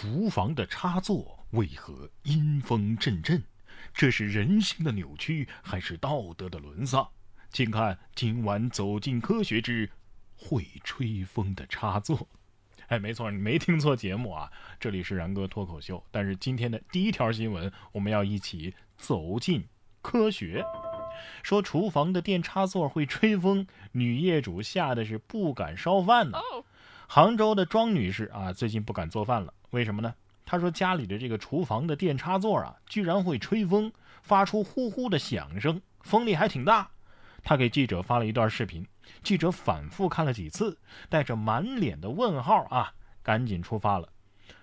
[0.00, 3.42] 厨房的插座为何阴风阵阵？
[3.92, 7.08] 这是人性的扭曲，还是道德的沦丧？
[7.50, 9.90] 请看今晚走进科学之
[10.36, 12.28] 会吹风的插座。
[12.86, 16.00] 哎，没错，你没听错节目啊，这里是然哥脱口秀。
[16.12, 19.66] 但是今天的第一条新闻，我们要一起走进
[20.00, 20.64] 科学。
[21.42, 26.38] 说厨房的电插座会吹风，女业主吓得是不敢烧饭呢。
[27.08, 29.52] 杭州的庄女士啊，最近不敢做饭了。
[29.70, 30.14] 为什么呢？
[30.44, 36.90] 他说家里的这个厨房的电插座啊，居然会吹风，发出呼呼的响声，风力还挺大。
[37.44, 38.86] 他给记者发了一段视频，
[39.22, 44.08] 记者反复看了几次，带着满脸的问号啊，赶紧出发了。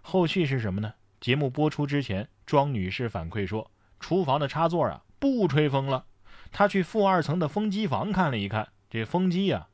[0.00, 0.94] 后续是什么呢？
[1.20, 6.06] 节目播出之前，庄女士反馈说，厨房的插座啊不吹风了。
[6.52, 9.66] 她去负二层的风机房看了一看，这风机呀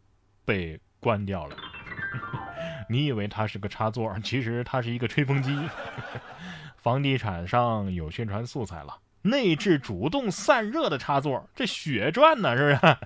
[0.45, 1.56] 被关掉了。
[2.89, 5.57] 你以为它是个插座，其实它是一个吹风机。
[6.77, 12.97] 房地产上有宣传素材了，内置主动散热的插座，这血赚呢，是不是？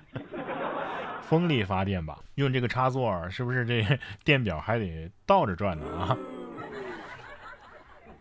[1.27, 6.17] 风力发电吧，用这个插座，是不是这电表还得倒着转呢啊？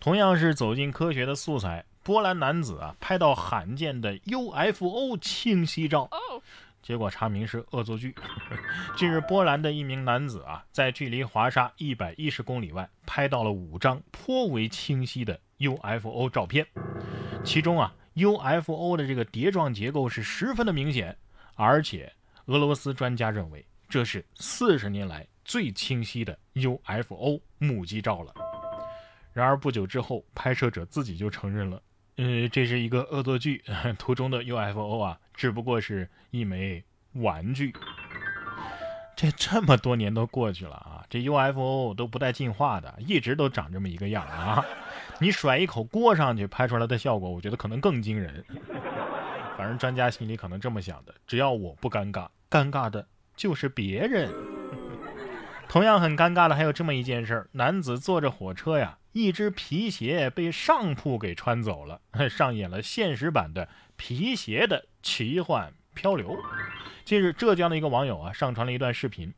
[0.00, 6.08] 同样是走进科学的素材，波兰男子啊拍到罕见的 UFO 清晰照。
[6.82, 8.14] 结果查明是恶作剧。
[8.96, 16.66] 近日，波兰的一名男子啊，在距离华沙一百一十公里外拍到了五张颇为清晰的 UFO 照片，
[17.44, 21.16] 其中啊，UFO 的这个碟状结构是十分的明显，
[21.54, 22.12] 而且
[22.46, 28.34] 俄罗斯专家认为这是四十年来最清晰的 UFO 目击照了。
[29.32, 31.80] 然而不久之后，拍摄者自己就承认了。
[32.16, 33.64] 呃，这是一个恶作剧，
[33.98, 37.72] 图中的 UFO 啊，只不过是一枚玩具。
[39.16, 44.64] 这这么多年都过去了啊，这 UFO 都不带进化的，一直都长这么一个样啊。
[45.20, 48.44] 你甩一口锅上去，拍出来的效果，我觉得可能更惊人。
[49.56, 53.06] 反正专家心里可能这么想的：只要我不尴尬，尴尬的
[53.36, 54.32] 就是别人。
[55.68, 58.98] 同样很尴尬的还有这么一件事儿：男子坐着火车呀。
[59.12, 62.00] 一只皮鞋被上铺给穿走了，
[62.30, 66.38] 上演了现实版的皮鞋的奇幻漂流。
[67.04, 69.34] 近日，浙江的一个网友啊上传了一段视频，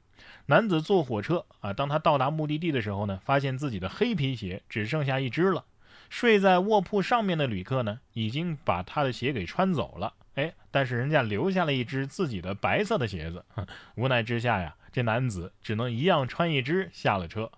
[0.47, 5.65] 男子坐火车啊，当他到达目的地的时候呢，发现自己的黑皮鞋只剩下一只了。
[6.11, 13.45] 睡在卧铺上面的旅客呢，已经把他的鞋给穿走了，哎，但是人家留下了一只自己的白色的鞋子。
[13.97, 17.51] 无奈之下呀，这男子只能一样穿一只下了车。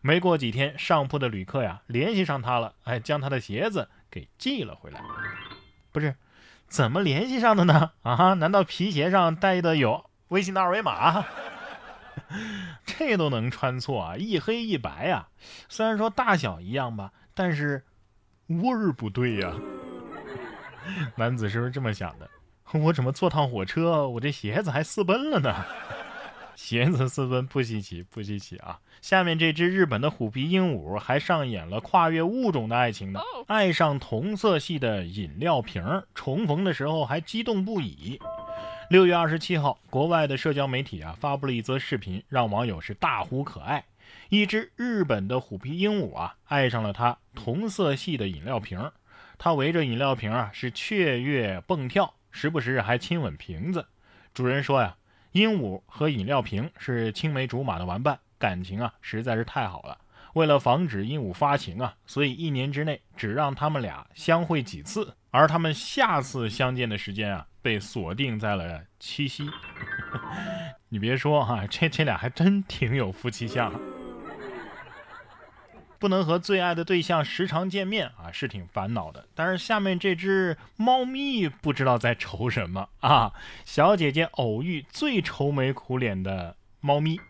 [0.00, 5.00] 没过几天，上铺的旅客呀联系上他了，哎，将他的鞋子给寄了回来。
[5.92, 6.16] 不是，
[6.66, 7.92] 怎么联系上的呢？
[8.02, 11.24] 啊，难道皮鞋上带的有微信的二维码？
[12.84, 14.16] 这都能穿错啊？
[14.16, 15.28] 一黑一白呀，
[15.68, 17.84] 虽然说大小一样吧，但是
[18.46, 19.52] 味儿不对呀。
[21.16, 22.28] 男子是不是这么想的？
[22.74, 25.64] 我怎么坐趟火车，我这鞋子还私奔了呢？
[26.54, 28.78] 鞋子私奔不稀奇，不稀奇啊！
[29.00, 38.20] 下面这只日本的虎皮鹦鹉还上演了跨越物种的爱情呢，爱上同色系的饮料瓶，重逢的时候还激动不已。
[38.90, 43.84] 六月二十七号，国外的社交媒体啊发布了一则视频，让网友是大呼可爱。
[44.28, 48.90] 一只日本的虎皮鹦鹉啊，爱上了它同色系的饮料瓶，
[49.38, 53.86] 它围着饮料瓶啊是雀跃蹦跳，时不时还亲吻瓶子。
[54.34, 54.96] 主人说呀。
[55.32, 59.98] 鹦鹉和饮料瓶是青梅竹马的玩伴，感情啊实在是太好了。
[60.34, 69.48] 为了防止鹦鹉发情啊，所以一年之内只让他们俩相会几次，而他们下次相见的时间啊被锁定在了七夕。
[70.88, 73.72] 你别说哈，这这俩还真挺有夫妻相。
[76.02, 79.24] 不能和最爱的对象时常见面啊，是挺烦恼的。
[79.36, 83.32] 但是下面这只猫咪不知道在愁什么啊！
[83.64, 87.20] 小姐姐偶遇最愁眉苦脸的猫咪。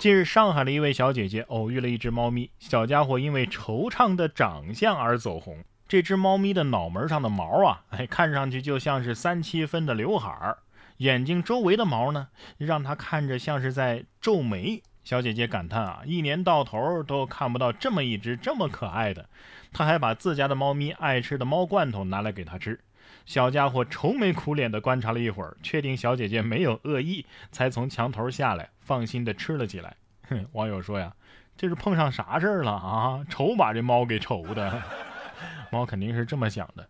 [0.00, 5.62] 近日，上海的一位小姐姐偶遇了一只猫咪，小家伙因为惆怅的长相而走红。
[5.86, 10.58] 这只猫咪的脑门上的毛啊，哎，看上去就像是三七分的刘海儿，
[10.96, 12.26] 眼睛周围的毛呢，
[12.56, 14.82] 让它看着像是在皱眉。
[15.08, 19.26] 小姐姐感叹啊，一年到头都看不到这么一只这么可爱的。
[19.72, 22.78] 她还把自家的猫咪爱吃的猫罐头拿来给它吃。
[23.24, 29.96] 小家伙愁眉苦脸地观察了一会儿，确定小姐姐没有恶意，才从墙头下来，放心地吃了起来。
[30.28, 31.10] 哼， 网友说呀，
[31.56, 33.24] 这是碰上啥事儿了啊？
[33.30, 34.82] 愁把这猫给愁的。
[35.72, 36.86] 猫肯定是这么想的，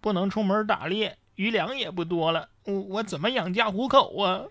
[0.00, 4.42] 不能出门打猎，余粮也不多了，我我怎么养家糊口啊？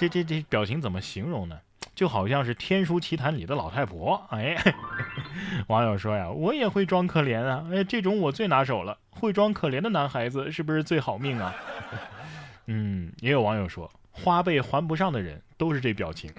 [0.00, 1.58] 这这这表情怎么形容呢？
[1.94, 4.26] 就好像是《天书奇谭》里的老太婆。
[4.30, 4.56] 哎，
[5.68, 8.96] 网友说呀，我也会装可怜啊，哎，这种我最拿手了。
[9.10, 11.54] 会装可怜的男孩子是不是最好命啊？
[12.66, 16.32] 嗯，也有网友说，花呗还不上的人都是这表情。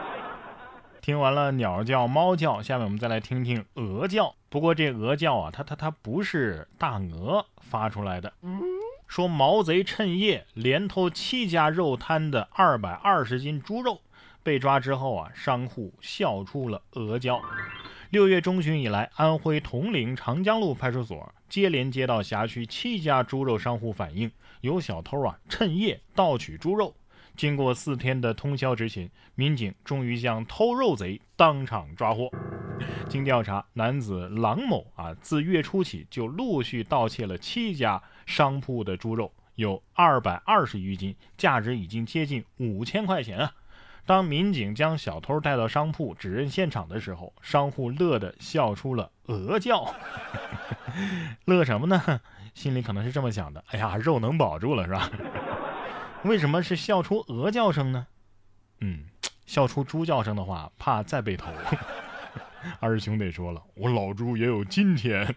[1.00, 4.34] 听完了鸟叫、猫叫，下面我们再来听听鹅叫。
[4.50, 8.30] 不过这鹅叫啊，它它它不是大鹅发出来的。
[9.06, 14.00] 说毛贼趁夜连偷七家肉摊的二百二十斤猪肉，
[14.42, 17.40] 被抓之后啊，商户笑出了鹅叫。
[18.10, 24.30] 六月中旬以来，安徽铜陵长江路派出所接连接到辖区七家猪肉商户反映，
[24.60, 26.94] 有小偷啊趁夜盗取猪肉。
[27.36, 32.30] 经过四天的通宵执勤，民警终于将偷肉贼当场抓获。
[33.08, 43.52] 经调查，男子郎某啊，自月初起就陆续盗窃了七家商铺的猪肉，有二百二十余斤，价值已经接近五千块钱啊！
[44.04, 49.94] 当民警将小偷带到商铺指认现场的时候，商户乐得笑出了鹅叫。
[51.46, 52.20] 乐什么呢？
[52.54, 55.10] 心里可能是这么想的：哎呀，肉能保住了是吧？
[56.24, 58.06] 为什么是笑出鹅叫声呢？
[58.80, 59.06] 嗯，
[59.46, 61.46] 笑出猪叫声的话，怕再被偷。
[62.80, 65.26] 二兄弟说了，我老朱也有今天。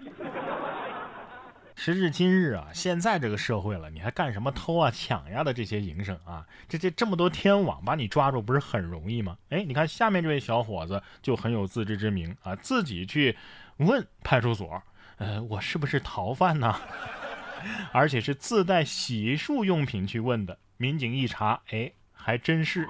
[1.76, 6.46] 时至今日啊，现在这个社会了，你还干什么偷啊、抢呀的这些营生啊？
[6.68, 9.38] 这这这么多天网把你抓住，不是很容易吗？
[9.50, 13.38] 哎，你看下面这位小伙子就很有自知之明啊，自己去
[13.78, 14.84] 问派出所，
[15.20, 16.76] 呃，我是不是逃犯呢？
[17.94, 20.58] 而且是自带洗漱用品去问的。
[20.76, 22.88] 民警一查，哎，还真是。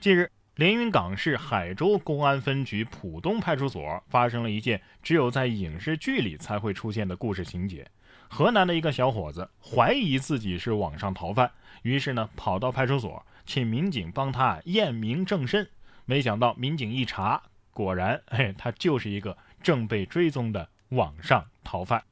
[0.00, 7.90] 近日，连云港市海州公安分局浦东派出所发生了一件只有在影视剧里才会出现的故事情节。
[8.28, 15.66] 河南的一个小伙子怀疑自己是网上逃犯，于是呢，跑到派出所请民警帮他验明正身。
[16.04, 17.40] 没想到民警一查，
[17.72, 22.02] 果然，嘿，他就是一个正被追踪的网上逃犯。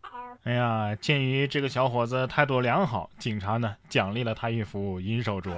[0.45, 5.53] 哎呀，鉴于这个小伙子态度良好，警察呢奖励了他一副银手镯。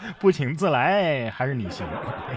[0.18, 1.86] 不请自来还是你行。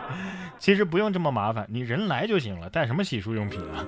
[0.60, 3.86] 其实不用这么麻烦，你人来就行了，带什么洗漱用品啊？